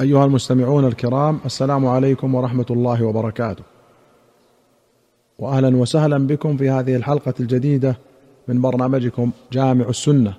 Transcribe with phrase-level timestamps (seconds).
[0.00, 3.62] أيها المستمعون الكرام السلام عليكم ورحمة الله وبركاته.
[5.38, 7.98] واهلا وسهلا بكم في هذه الحلقة الجديدة
[8.48, 10.34] من برنامجكم جامع السنة.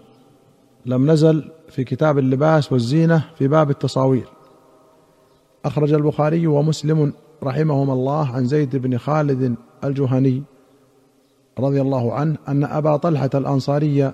[0.86, 4.28] لم نزل في كتاب اللباس والزينة في باب التصاوير.
[5.66, 7.14] أخرج البخاري ومسلم
[7.44, 10.44] رحمهما الله عن زيد بن خالد الجهني
[11.60, 14.12] رضي الله عنه أن أبا طلحة الأنصاري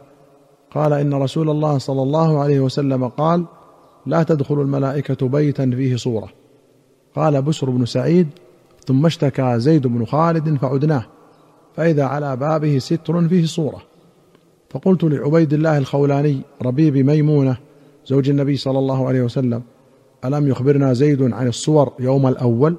[0.71, 3.45] قال إن رسول الله صلى الله عليه وسلم قال
[4.05, 6.29] لا تدخل الملائكة بيتا فيه صورة.
[7.15, 8.27] قال بسر بن سعيد
[8.85, 11.05] ثم اشتكى زيد بن خالد فعدناه
[11.75, 13.81] فإذا على بابه ستر فيه صورة.
[14.69, 17.57] فقلت لعبيد الله الخولاني ربيب ميمونة
[18.05, 19.61] زوج النبي صلى الله عليه وسلم
[20.25, 22.75] ألم يخبرنا زيد عن الصور يوم الأول؟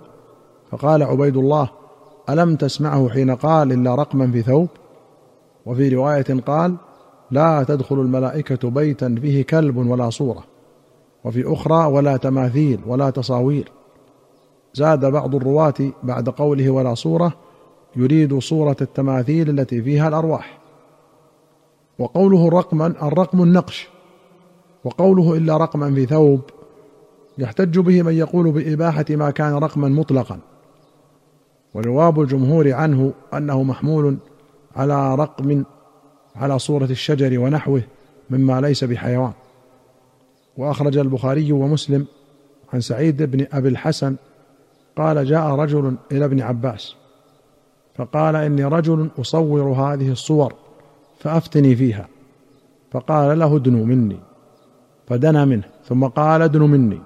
[0.70, 1.70] فقال عبيد الله
[2.30, 4.68] ألم تسمعه حين قال إلا رقما في ثوب؟
[5.66, 6.76] وفي رواية قال
[7.30, 10.44] لا تدخل الملائكة بيتا فيه كلب ولا صورة.
[11.24, 13.72] وفي أخرى ولا تماثيل ولا تصاوير.
[14.74, 17.32] زاد بعض الرواة بعد قوله ولا صورة
[17.96, 20.58] يريد صورة التماثيل التي فيها الأرواح.
[21.98, 23.88] وقوله رقما الرقم النقش.
[24.84, 26.40] وقوله إلا رقما في ثوب
[27.38, 30.38] يحتج به من يقول بإباحة ما كان رقما مطلقا.
[31.74, 34.16] وجواب الجمهور عنه أنه محمول
[34.76, 35.64] على رقم
[36.36, 37.82] على صورة الشجر ونحوه
[38.30, 39.32] مما ليس بحيوان.
[40.56, 42.06] وأخرج البخاري ومسلم
[42.72, 44.16] عن سعيد بن أبي الحسن
[44.96, 46.94] قال جاء رجل إلى ابن عباس
[47.94, 50.54] فقال إني رجل أصور هذه الصور
[51.18, 52.08] فأفتني فيها
[52.90, 54.16] فقال له ادنو مني
[55.06, 57.00] فدنا منه ثم قال ادنو مني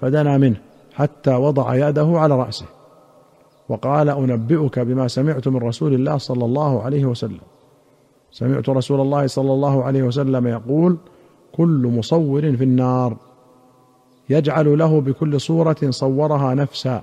[0.00, 0.56] فدنا منه
[0.94, 2.66] حتى وضع يده على رأسه
[3.68, 7.40] وقال أنبئك بما سمعت من رسول الله صلى الله عليه وسلم
[8.30, 10.96] سمعت رسول الله صلى الله عليه وسلم يقول
[11.58, 13.16] كل مصور في النار
[14.30, 17.02] يجعل له بكل صورة صورها نفسا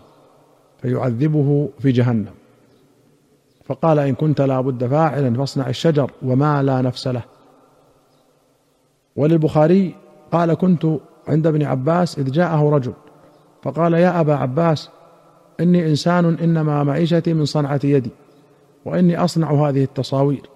[0.81, 2.33] فيعذبه في جهنم.
[3.65, 7.23] فقال إن كنت لا بد فاعلا فاصنع الشجر وما لا نفس له.
[9.15, 9.95] وللبخاري
[10.31, 10.87] قال كنت
[11.27, 12.93] عند ابن عباس إذ جاءه رجل
[13.63, 14.89] فقال يا أبا عباس
[15.59, 18.11] إني إنسان إنما معيشتي من صنعة يدي
[18.85, 20.49] وإني أصنع هذه التصاوير.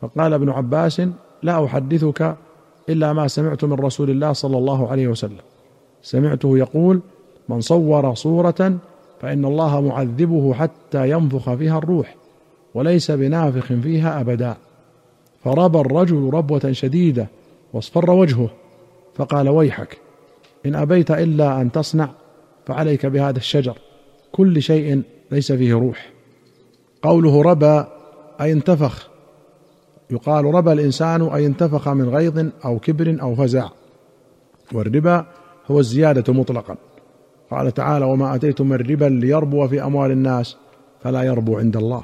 [0.00, 1.02] فقال ابن عباس
[1.42, 2.36] لا أحدثك
[2.88, 5.40] إلا ما سمعت من رسول الله صلى الله عليه وسلم.
[6.02, 7.00] سمعته يقول
[7.48, 8.78] من صور صورة
[9.20, 12.14] فإن الله معذبه حتى ينفخ فيها الروح
[12.74, 14.56] وليس بنافخ فيها أبدا.
[15.44, 17.26] فربى الرجل ربوة شديدة
[17.72, 18.50] واصفر وجهه
[19.14, 19.98] فقال ويحك
[20.66, 22.08] إن أبيت إلا أن تصنع
[22.66, 23.78] فعليك بهذا الشجر
[24.32, 26.10] كل شيء ليس فيه روح.
[27.02, 27.84] قوله ربى
[28.40, 29.10] أي انتفخ
[30.10, 33.68] يقال ربى الإنسان اي انتفخ من غيظ أو كبر أو فزع.
[34.72, 35.26] والربا
[35.70, 36.76] هو الزيادة مطلقا.
[37.50, 40.56] قال تعالى وما أتيتم من ربا ليربو في أموال الناس
[41.00, 42.02] فلا يربو عند الله.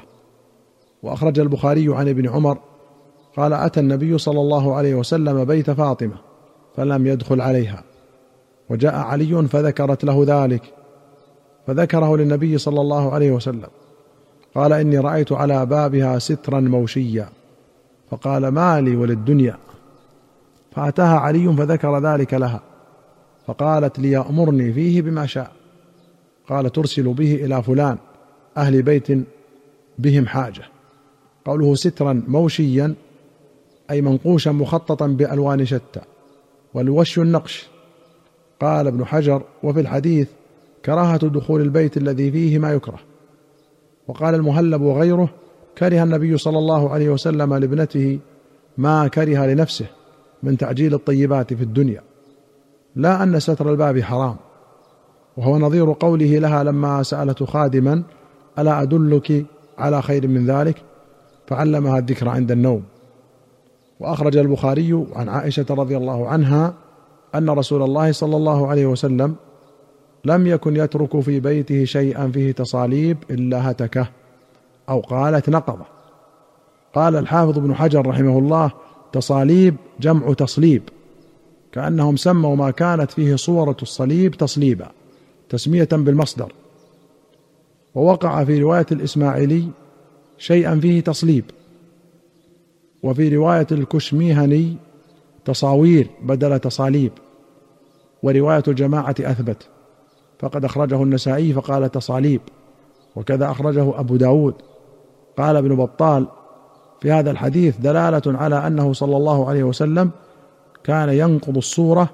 [1.03, 2.57] وأخرج البخاري عن ابن عمر
[3.37, 6.15] قال أتى النبي صلى الله عليه وسلم بيت فاطمة
[6.75, 7.83] فلم يدخل عليها.
[8.69, 10.63] وجاء علي فذكرت له ذلك
[11.67, 13.69] فذكره للنبي صلى الله عليه وسلم.
[14.55, 17.29] قال إني رأيت على بابها سترا موشيا.
[18.13, 19.57] فقال ما لي وللدنيا.
[20.71, 22.61] فأتاها علي فذكر ذلك لها.
[23.47, 25.51] فقالت ليامرني فيه بما شاء.
[26.49, 27.97] قال ترسل به إلى فلان
[28.57, 29.07] أهل بيت
[29.99, 30.63] بهم حاجة.
[31.45, 32.95] قوله سترا موشيا
[33.91, 36.01] أي منقوشا مخططا بألوان شتى.
[36.73, 37.67] والوش النقش.
[38.61, 40.27] قال ابن حجر وفي الحديث
[40.85, 42.99] كراهة دخول البيت الذي فيه ما يكره.
[44.07, 45.29] وقال المهلب وغيره
[45.77, 48.19] كره النبي صلى الله عليه وسلم لابنته
[48.77, 49.85] ما كره لنفسه
[50.43, 52.01] من تعجيل الطيبات في الدنيا.
[52.95, 54.35] لا أن ستر الباب حرام.
[55.37, 58.03] وهو نظير قوله لها لما سألت خادما
[58.59, 59.45] ألا أدلك
[59.77, 60.81] على خير من ذلك؟
[61.47, 62.83] فعلمها الذكر عند النوم.
[63.99, 66.73] وأخرج البخاري عن عائشة رضي الله عنها
[67.35, 69.35] أن رسول الله صلى الله عليه وسلم
[70.25, 74.07] لم يكن يترك في بيته شيئا فيه تصاليب إلا هتكه.
[74.89, 75.85] أو قالت نقضه
[76.93, 78.71] قال الحافظ ابن حجر رحمه الله
[79.11, 80.81] تصاليب جمع تصليب
[81.71, 84.91] كأنهم سموا ما كانت فيه صورة الصليب تصليبا
[85.49, 86.53] تسمية بالمصدر.
[87.95, 89.67] ووقع في رواية الإسماعيلي
[90.37, 91.45] شيئا فيه تصليب.
[93.03, 94.75] وفي رواية الكشميهني
[95.45, 97.11] تصاوير بدل تصاليب.
[98.23, 99.67] ورواية الجماعة أثبت.
[100.39, 102.41] فقد أخرجه النسائي فقال تصاليب
[103.15, 104.55] وكذا أخرجه أبو داود.
[105.37, 106.27] قال ابن بطال
[107.01, 110.11] في هذا الحديث دلالة على أنه صلى الله عليه وسلم
[110.83, 112.09] كان ينقض الصورة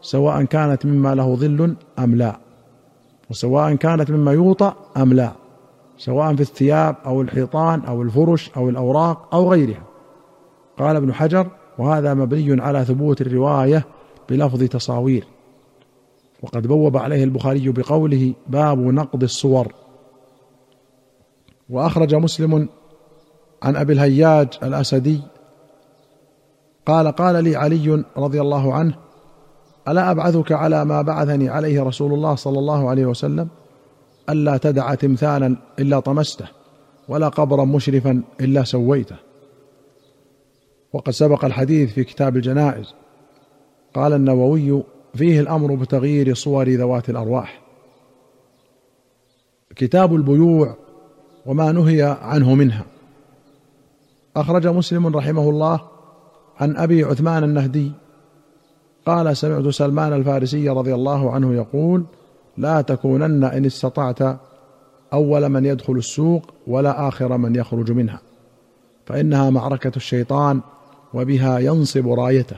[0.00, 2.36] سواء كانت مما له ظل أم لا
[3.30, 5.32] وسواء كانت مما يوطأ أم لا
[5.98, 9.82] سواء في الثياب أو الحيطان أو الفرش أو الأوراق أو غيرها.
[10.78, 11.46] قال ابن حجر
[11.78, 13.84] وهذا مبني على ثبوت الرواية
[14.28, 15.24] بلفظ تصاوير.
[16.42, 19.72] وقد بوب عليه البخاري بقوله باب نقض الصور.
[21.72, 22.68] وأخرج مسلم
[23.62, 25.20] عن أبي الهياج الأسدي
[26.86, 28.94] قال قال لي علي رضي الله عنه
[29.88, 33.48] ألا أبعثك على ما بعثني عليه رسول الله صلى الله عليه وسلم؟
[34.30, 36.46] ألا تدع تمثالا إلا طمسته
[37.08, 39.16] ولا قبرا مشرفا إلا سويته.
[40.92, 42.94] وقد سبق الحديث في كتاب الجنائز.
[43.94, 44.82] قال النووي
[45.14, 47.62] فيه الأمر بتغيير صور ذوات الأرواح.
[49.76, 50.76] كتاب البيوع
[51.46, 52.84] وما نهي عنه منها.
[54.36, 55.80] أخرج مسلم رحمه الله
[56.60, 57.92] عن أبي عثمان النهدي.
[59.06, 62.04] قال سمعت سلمان الفارسي رضي الله عنه يقول
[62.56, 64.38] لا تكونن إن استطعت
[65.12, 68.20] أول من يدخل السوق ولا آخر من يخرج منها
[69.06, 70.60] فإنها معركة الشيطان
[71.14, 72.56] وبها ينصب رايته.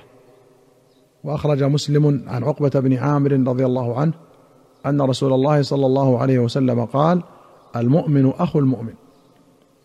[1.25, 4.13] وأخرج مسلم عن عقبة بن عامر رضي الله عنه
[4.87, 7.23] أن رسول الله صلى الله عليه وسلم قال
[7.77, 8.93] المؤمن أخو المؤمن.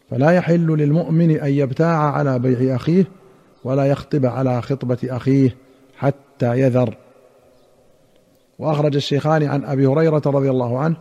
[0.09, 3.06] فلا يحل للمؤمن أن يبتاع على بيع أخيه
[3.63, 5.56] ولا يخطب على خطبة أخيه
[5.97, 6.97] حتى يذر.
[8.59, 10.95] وأخرج الشيخان عن أبي هريرة رضي الله عنه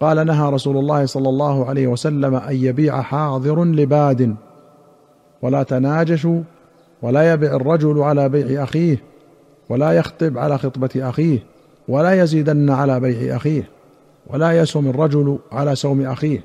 [0.00, 4.36] قال نهى رسول الله صلى الله عليه وسلم أن يبيع حاضر لباد
[5.42, 6.42] ولا تناجشوا
[7.02, 9.02] ولا يبع الرجل على بيع أخيه
[9.68, 11.38] ولا يخطب على خطبة أخيه
[11.88, 13.68] ولا يزيدن على بيع أخيه.
[14.30, 16.40] ولا يسم الرجل على سوم أخيه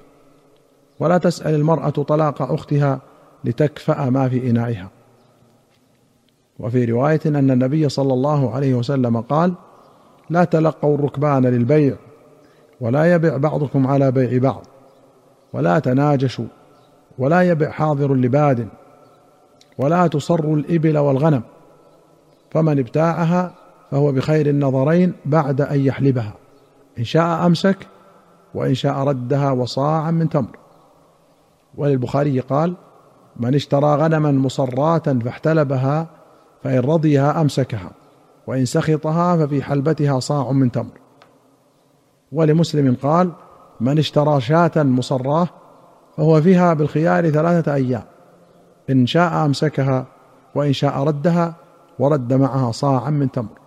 [1.00, 3.00] ولا تسأل المرأة طلاق أختها
[3.44, 4.90] لتكفأ ما في إنائها.
[6.60, 9.54] وفي رواية أن النبي صلى الله عليه وسلم قال
[10.30, 11.96] لا تلقوا الركبان للبيع
[12.82, 14.64] ولا يبع بعضكم على بيع بعض
[15.54, 16.46] ولا تناجشوا
[17.18, 18.68] ولا يبع حاضر لباد
[19.78, 21.42] ولا تصروا الإبل والغنم
[22.52, 23.54] فمن ابتاعها
[23.92, 26.34] فهو بخير النظرين بعد أن يحلبها.
[27.00, 27.88] إن شاء أمسك
[28.54, 30.58] وإن شاء ردها وصاعا من تمر.
[31.78, 32.74] وللبخاري قال
[33.38, 36.08] من اشترى غنما مصراة فاحتلبها
[36.64, 37.92] فإن رضيها أمسكها
[38.48, 41.00] وإن سخطها ففي حلبتها صاع من تمر.
[42.32, 43.32] ولمسلم قال
[43.80, 45.48] من اشترى شاة مصراة
[46.18, 48.04] فهو فيها بالخيار ثلاثة أيام
[48.90, 50.06] إن شاء أمسكها
[50.56, 51.56] وإن شاء ردها
[52.00, 53.64] ورد معها صاعا من تمر.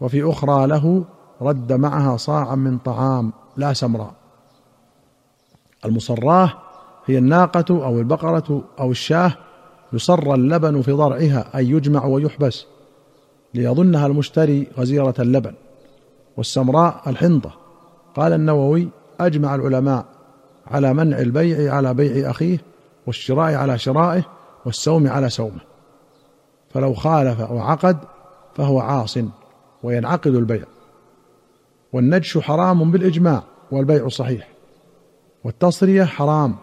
[0.00, 1.04] وفي أخرى له
[1.42, 4.12] رد معها صاعا من طعام لا سمراء.
[5.84, 6.52] المصراه
[7.06, 9.32] هي الناقة أو البقرة أو الشاه
[9.92, 12.66] يصر اللبن في ضرعها أي يجمع ويحبس
[13.54, 15.54] ليظنها المشتري غزيرة اللبن.
[16.36, 17.52] والسمراء الحنطة.
[18.16, 18.88] قال النووي
[19.20, 20.04] أجمع العلماء
[20.66, 22.58] على منع البيع على بيع أخيه
[23.06, 24.22] والشراء على شرائه
[24.64, 25.60] والسوم على سومه
[26.70, 27.98] فلو خالف أو عقد
[28.56, 29.18] فهو عاص
[29.82, 30.64] وينعقد البيع.
[31.92, 34.48] والنجش حرام بالإجماع والبيع صحيح.
[35.44, 36.56] والتصرية حرام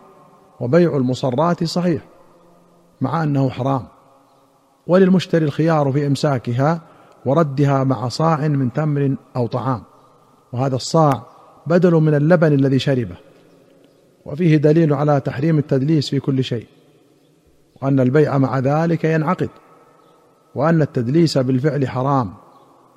[0.60, 2.02] وبيع المصرات صحيح
[3.02, 3.84] مع أنه حرام.
[4.88, 6.82] وللمشتري الخيار في إمساكها
[7.26, 9.84] وردها مع صاع من تمر أو طعام.
[10.54, 11.24] وهذا الصاع
[11.68, 13.16] بدل من اللبن الذي شربه.
[14.26, 16.68] وفيه دليل على تحريم التدليس في كل شيء.
[17.81, 19.50] وأن البيع مع ذلك ينعقد.
[20.56, 22.34] وأن التدليس بالفعل حرام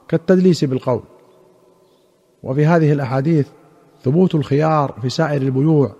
[0.08, 1.02] كالتدليس بالقول.
[2.42, 3.48] وفي هذه الأحاديث
[4.04, 5.92] ثبوت الخيار في سائر البيوع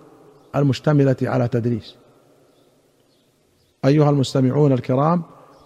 [0.57, 1.97] المشتملة على تدليس
[3.85, 5.23] أيها المستمعون الكرام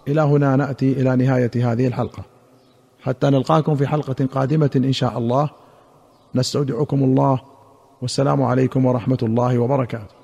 [0.07, 2.23] إلى هنا نأتي إلى نهاية هذه الحلقة.
[3.01, 5.49] حتى نلقاكم في حلقة قادمة إن شاء الله.
[6.35, 7.41] نستودعكم الله.
[8.01, 10.14] والسلام عليكم ورحمة الله وبركاته.